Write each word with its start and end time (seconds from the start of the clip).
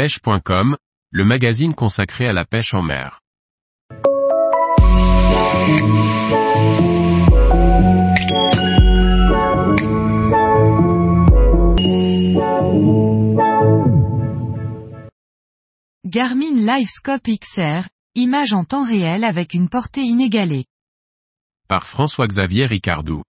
pêche.com, 0.00 0.78
le 1.10 1.24
magazine 1.26 1.74
consacré 1.74 2.26
à 2.26 2.32
la 2.32 2.46
pêche 2.46 2.72
en 2.72 2.80
mer. 2.80 3.20
Garmin 16.06 16.54
LiveScope 16.54 17.28
XR, 17.38 17.86
image 18.14 18.54
en 18.54 18.64
temps 18.64 18.86
réel 18.86 19.22
avec 19.22 19.52
une 19.52 19.68
portée 19.68 20.00
inégalée. 20.00 20.64
Par 21.68 21.86
François-Xavier 21.86 22.64
Ricardou. 22.64 23.22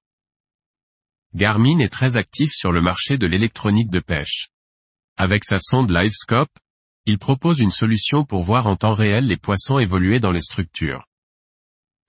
Garmin 1.34 1.80
est 1.80 1.92
très 1.92 2.16
actif 2.16 2.54
sur 2.54 2.72
le 2.72 2.82
marché 2.82 3.18
de 3.18 3.28
l'électronique 3.28 3.90
de 3.90 4.00
pêche. 4.00 4.48
Avec 5.24 5.44
sa 5.44 5.58
sonde 5.60 5.92
LiveScope, 5.92 6.50
il 7.06 7.20
propose 7.20 7.60
une 7.60 7.70
solution 7.70 8.26
pour 8.26 8.42
voir 8.42 8.66
en 8.66 8.76
temps 8.76 8.96
réel 8.96 9.28
les 9.28 9.38
poissons 9.38 9.78
évoluer 9.78 10.20
dans 10.20 10.32
les 10.32 10.42
structures. 10.42 11.06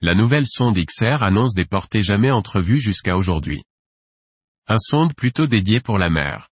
La 0.00 0.14
nouvelle 0.14 0.46
sonde 0.46 0.78
XR 0.78 1.22
annonce 1.22 1.52
des 1.52 1.66
portées 1.66 2.00
jamais 2.00 2.30
entrevues 2.30 2.80
jusqu'à 2.80 3.18
aujourd'hui. 3.18 3.64
Un 4.66 4.78
sonde 4.78 5.12
plutôt 5.14 5.46
dédié 5.46 5.78
pour 5.78 5.98
la 5.98 6.08
mer. 6.08 6.48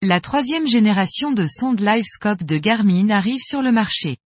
La 0.00 0.20
troisième 0.20 0.66
génération 0.66 1.30
de 1.30 1.46
sonde 1.46 1.78
LiveScope 1.78 2.42
de 2.42 2.58
Garmin 2.58 3.10
arrive 3.10 3.40
sur 3.40 3.62
le 3.62 3.70
marché. 3.70 4.16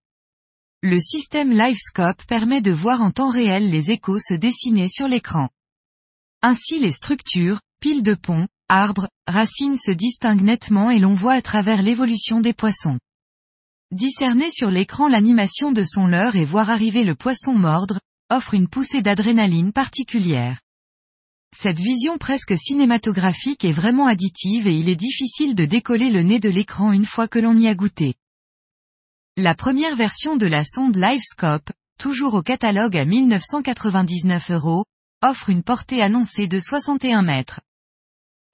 Le 0.82 0.98
système 0.98 1.50
LiveScope 1.50 2.24
permet 2.26 2.62
de 2.62 2.72
voir 2.72 3.02
en 3.02 3.10
temps 3.10 3.28
réel 3.28 3.68
les 3.68 3.90
échos 3.90 4.18
se 4.18 4.32
dessiner 4.32 4.88
sur 4.88 5.08
l'écran. 5.08 5.50
Ainsi 6.40 6.78
les 6.78 6.92
structures, 6.92 7.60
piles 7.80 8.02
de 8.02 8.14
ponts, 8.14 8.48
arbres, 8.68 9.08
racines 9.26 9.76
se 9.76 9.90
distinguent 9.90 10.42
nettement 10.42 10.90
et 10.90 10.98
l'on 10.98 11.14
voit 11.14 11.34
à 11.34 11.42
travers 11.42 11.82
l'évolution 11.82 12.40
des 12.40 12.52
poissons. 12.52 12.98
Discerner 13.92 14.50
sur 14.50 14.70
l'écran 14.70 15.08
l'animation 15.08 15.70
de 15.70 15.84
son 15.84 16.06
leurre 16.06 16.36
et 16.36 16.44
voir 16.44 16.70
arriver 16.70 17.04
le 17.04 17.14
poisson 17.14 17.54
mordre, 17.54 18.00
offre 18.30 18.54
une 18.54 18.68
poussée 18.68 19.02
d'adrénaline 19.02 19.72
particulière. 19.72 20.60
Cette 21.56 21.78
vision 21.78 22.18
presque 22.18 22.58
cinématographique 22.58 23.64
est 23.64 23.72
vraiment 23.72 24.06
additive 24.06 24.66
et 24.66 24.76
il 24.76 24.88
est 24.88 24.96
difficile 24.96 25.54
de 25.54 25.64
décoller 25.64 26.10
le 26.10 26.22
nez 26.22 26.40
de 26.40 26.50
l'écran 26.50 26.92
une 26.92 27.06
fois 27.06 27.28
que 27.28 27.38
l'on 27.38 27.56
y 27.56 27.68
a 27.68 27.74
goûté. 27.74 28.14
La 29.36 29.54
première 29.54 29.94
version 29.94 30.36
de 30.36 30.46
la 30.46 30.64
sonde 30.64 30.96
LiveScope, 30.96 31.70
toujours 31.98 32.34
au 32.34 32.42
catalogue 32.42 32.96
à 32.96 33.04
1999 33.04 34.50
euros, 34.50 34.84
offre 35.22 35.50
une 35.50 35.62
portée 35.62 36.02
annoncée 36.02 36.48
de 36.48 36.58
61 36.58 37.22
mètres. 37.22 37.60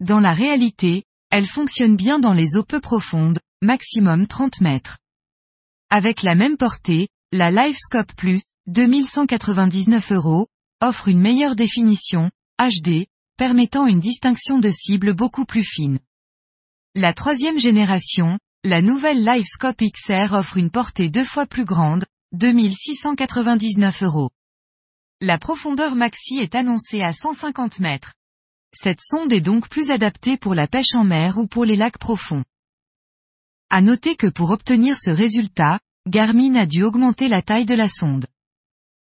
Dans 0.03 0.19
la 0.19 0.35
réalité, 0.35 1.05
elle 1.31 1.47
fonctionne 1.47 1.95
bien 1.95 2.19
dans 2.19 2.33
les 2.33 2.57
eaux 2.57 2.65
peu 2.65 2.81
profondes, 2.81 3.39
maximum 3.61 4.27
30 4.27 4.61
mètres. 4.61 4.99
Avec 5.91 6.25
la 6.25 6.35
même 6.35 6.57
portée, 6.57 7.07
la 7.31 7.53
LiveScope 7.53 8.13
Plus, 8.17 8.43
2199 8.67 10.11
euros, 10.11 10.49
offre 10.81 11.07
une 11.07 11.21
meilleure 11.21 11.55
définition, 11.55 12.33
HD, 12.59 13.07
permettant 13.37 13.87
une 13.87 14.01
distinction 14.01 14.59
de 14.59 14.73
cible 14.73 15.15
beaucoup 15.15 15.45
plus 15.45 15.63
fine. 15.63 16.01
La 16.97 17.15
troisième 17.15 17.61
génération, 17.61 18.41
la 18.65 18.83
nouvelle 18.83 19.25
LiveScope 19.25 19.83
XR 19.83 20.33
offre 20.33 20.57
une 20.57 20.73
portée 20.73 21.11
deux 21.11 21.23
fois 21.23 21.47
plus 21.47 21.65
grande, 21.65 22.07
2699 22.33 24.03
euros. 24.03 24.31
La 25.21 25.39
profondeur 25.39 25.95
maxi 25.95 26.39
est 26.39 26.57
annoncée 26.57 27.03
à 27.03 27.13
150 27.13 27.79
mètres. 27.79 28.15
Cette 28.75 29.01
sonde 29.03 29.33
est 29.33 29.41
donc 29.41 29.69
plus 29.69 29.91
adaptée 29.91 30.37
pour 30.37 30.55
la 30.55 30.67
pêche 30.67 30.95
en 30.95 31.05
mer 31.05 31.37
ou 31.37 31.47
pour 31.47 31.65
les 31.65 31.77
lacs 31.77 31.99
profonds. 31.99 32.45
À 33.71 33.81
noter 33.81 34.17
que 34.17 34.27
pour 34.27 34.51
obtenir 34.51 34.97
ce 34.99 35.11
résultat, 35.11 35.79
Garmin 36.09 36.57
a 36.57 36.67
dû 36.67 36.83
augmenter 36.83 37.29
la 37.29 37.43
taille 37.43 37.67
de 37.67 37.75
la 37.75 37.89
sonde. 37.89 38.27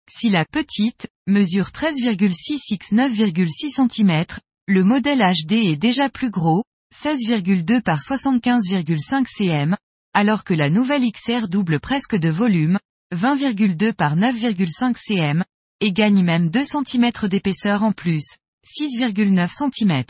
Si 0.09 0.29
la 0.29 0.45
petite, 0.45 1.07
mesure 1.27 1.69
13,6 1.69 2.59
x 2.71 2.91
9,6 2.91 3.89
cm, 3.89 4.25
le 4.67 4.83
modèle 4.83 5.21
HD 5.21 5.53
est 5.53 5.77
déjà 5.77 6.09
plus 6.09 6.31
gros, 6.31 6.63
16,2 6.93 7.81
par 7.81 8.01
75,5 8.01 9.25
cm, 9.27 9.77
alors 10.13 10.43
que 10.43 10.53
la 10.53 10.69
nouvelle 10.69 11.09
XR 11.09 11.47
double 11.47 11.79
presque 11.79 12.15
de 12.15 12.29
volume, 12.29 12.77
20,2 13.15 13.93
par 13.93 14.17
9,5 14.17 14.97
cm, 14.97 15.43
et 15.79 15.93
gagne 15.93 16.23
même 16.23 16.49
2 16.49 16.63
cm 16.65 17.11
d'épaisseur 17.29 17.83
en 17.83 17.93
plus, 17.93 18.37
6,9 18.65 19.49
cm. 19.49 20.03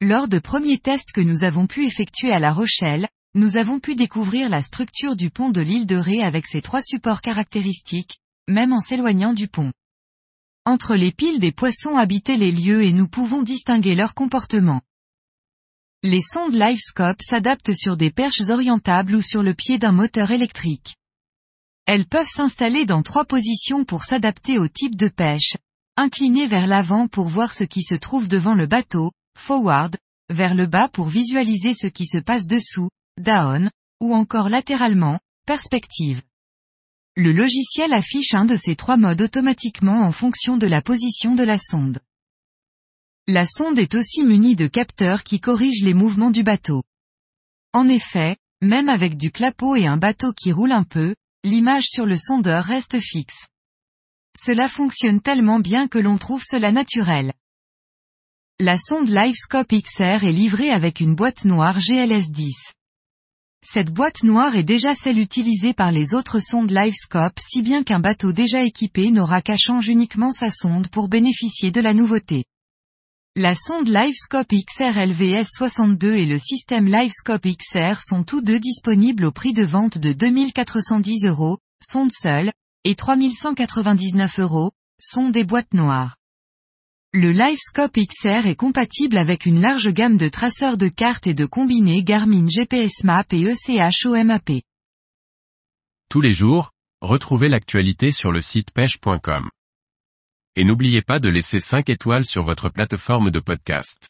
Lors 0.00 0.28
de 0.28 0.38
premiers 0.38 0.78
tests 0.78 1.12
que 1.12 1.20
nous 1.20 1.42
avons 1.42 1.66
pu 1.66 1.84
effectuer 1.84 2.30
à 2.30 2.38
La 2.38 2.52
Rochelle, 2.52 3.08
nous 3.34 3.56
avons 3.56 3.80
pu 3.80 3.96
découvrir 3.96 4.48
la 4.48 4.62
structure 4.62 5.16
du 5.16 5.28
pont 5.28 5.50
de 5.50 5.60
l'île 5.60 5.86
de 5.86 5.96
Ré 5.96 6.22
avec 6.22 6.46
ses 6.46 6.62
trois 6.62 6.80
supports 6.80 7.20
caractéristiques, 7.20 8.18
même 8.48 8.72
en 8.72 8.80
s'éloignant 8.80 9.32
du 9.32 9.48
pont. 9.48 9.72
Entre 10.64 10.94
les 10.94 11.12
piles 11.12 11.40
des 11.40 11.52
poissons 11.52 11.96
habitaient 11.96 12.36
les 12.36 12.52
lieux 12.52 12.84
et 12.84 12.92
nous 12.92 13.08
pouvons 13.08 13.42
distinguer 13.42 13.94
leur 13.94 14.14
comportement. 14.14 14.80
Les 16.04 16.20
sondes 16.20 16.54
LiveScope 16.54 17.20
s'adaptent 17.20 17.74
sur 17.74 17.96
des 17.96 18.12
perches 18.12 18.48
orientables 18.48 19.16
ou 19.16 19.22
sur 19.22 19.42
le 19.42 19.54
pied 19.54 19.78
d'un 19.78 19.92
moteur 19.92 20.30
électrique. 20.30 20.94
Elles 21.86 22.06
peuvent 22.06 22.28
s'installer 22.28 22.86
dans 22.86 23.02
trois 23.02 23.24
positions 23.24 23.84
pour 23.84 24.04
s'adapter 24.04 24.58
au 24.58 24.68
type 24.68 24.94
de 24.94 25.08
pêche, 25.08 25.56
inclinées 25.98 26.46
vers 26.46 26.68
l'avant 26.68 27.08
pour 27.08 27.26
voir 27.26 27.52
ce 27.52 27.64
qui 27.64 27.82
se 27.82 27.96
trouve 27.96 28.28
devant 28.28 28.54
le 28.54 28.66
bateau, 28.66 29.10
forward, 29.36 29.96
vers 30.30 30.54
le 30.54 30.66
bas 30.66 30.88
pour 30.88 31.08
visualiser 31.08 31.74
ce 31.74 31.88
qui 31.88 32.06
se 32.06 32.18
passe 32.18 32.46
dessous, 32.46 32.88
down, 33.20 33.68
ou 34.00 34.14
encore 34.14 34.48
latéralement, 34.48 35.18
perspective. 35.44 36.22
Le 37.16 37.32
logiciel 37.32 37.92
affiche 37.92 38.32
un 38.34 38.44
de 38.44 38.54
ces 38.54 38.76
trois 38.76 38.96
modes 38.96 39.20
automatiquement 39.20 40.02
en 40.02 40.12
fonction 40.12 40.56
de 40.56 40.68
la 40.68 40.82
position 40.82 41.34
de 41.34 41.42
la 41.42 41.58
sonde. 41.58 41.98
La 43.26 43.44
sonde 43.44 43.80
est 43.80 43.96
aussi 43.96 44.22
munie 44.22 44.54
de 44.54 44.68
capteurs 44.68 45.24
qui 45.24 45.40
corrigent 45.40 45.84
les 45.84 45.94
mouvements 45.94 46.30
du 46.30 46.44
bateau. 46.44 46.84
En 47.72 47.88
effet, 47.88 48.36
même 48.62 48.88
avec 48.88 49.16
du 49.16 49.32
clapot 49.32 49.74
et 49.74 49.88
un 49.88 49.96
bateau 49.96 50.32
qui 50.32 50.52
roule 50.52 50.72
un 50.72 50.84
peu, 50.84 51.16
l'image 51.42 51.86
sur 51.86 52.06
le 52.06 52.16
sondeur 52.16 52.62
reste 52.62 53.00
fixe. 53.00 53.48
Cela 54.36 54.68
fonctionne 54.68 55.20
tellement 55.20 55.60
bien 55.60 55.88
que 55.88 55.98
l'on 55.98 56.18
trouve 56.18 56.42
cela 56.42 56.72
naturel. 56.72 57.32
La 58.60 58.76
sonde 58.76 59.08
LiveScope 59.08 59.72
XR 59.72 60.24
est 60.24 60.32
livrée 60.32 60.70
avec 60.70 61.00
une 61.00 61.14
boîte 61.14 61.44
noire 61.44 61.78
GLS10. 61.78 62.50
Cette 63.62 63.90
boîte 63.90 64.22
noire 64.22 64.56
est 64.56 64.64
déjà 64.64 64.94
celle 64.94 65.18
utilisée 65.18 65.74
par 65.74 65.92
les 65.92 66.14
autres 66.14 66.38
sondes 66.40 66.70
LiveScope 66.70 67.38
si 67.38 67.62
bien 67.62 67.82
qu'un 67.82 68.00
bateau 68.00 68.32
déjà 68.32 68.62
équipé 68.64 69.10
n'aura 69.10 69.42
qu'à 69.42 69.56
changer 69.56 69.92
uniquement 69.92 70.32
sa 70.32 70.50
sonde 70.50 70.88
pour 70.88 71.08
bénéficier 71.08 71.70
de 71.70 71.80
la 71.80 71.94
nouveauté. 71.94 72.44
La 73.36 73.54
sonde 73.54 73.88
LiveScope 73.88 74.52
XR 74.52 75.06
LVS 75.06 75.46
62 75.56 76.14
et 76.14 76.26
le 76.26 76.38
système 76.38 76.86
LiveScope 76.86 77.46
XR 77.46 78.00
sont 78.00 78.24
tous 78.24 78.42
deux 78.42 78.58
disponibles 78.58 79.24
au 79.24 79.32
prix 79.32 79.52
de 79.52 79.64
vente 79.64 79.98
de 79.98 80.12
2410 80.12 81.26
euros, 81.26 81.58
sonde 81.80 82.10
seule, 82.12 82.52
et 82.88 82.94
3199 82.94 84.38
euros, 84.38 84.72
sont 84.98 85.28
des 85.28 85.44
boîtes 85.44 85.74
noires. 85.74 86.16
Le 87.12 87.32
LiveScope 87.32 87.98
XR 87.98 88.46
est 88.46 88.56
compatible 88.56 89.18
avec 89.18 89.44
une 89.44 89.60
large 89.60 89.90
gamme 89.90 90.16
de 90.16 90.30
traceurs 90.30 90.78
de 90.78 90.88
cartes 90.88 91.26
et 91.26 91.34
de 91.34 91.44
combinés 91.44 92.02
Garmin 92.02 92.48
GPS 92.48 93.04
Map 93.04 93.26
et 93.32 93.44
ECH 93.44 94.06
OMAP. 94.06 94.62
Tous 96.08 96.22
les 96.22 96.32
jours, 96.32 96.70
retrouvez 97.02 97.50
l'actualité 97.50 98.10
sur 98.10 98.32
le 98.32 98.40
site 98.40 98.70
pêche.com. 98.72 99.50
Et 100.56 100.64
n'oubliez 100.64 101.02
pas 101.02 101.18
de 101.18 101.28
laisser 101.28 101.60
5 101.60 101.90
étoiles 101.90 102.24
sur 102.24 102.42
votre 102.42 102.70
plateforme 102.70 103.30
de 103.30 103.40
podcast. 103.40 104.08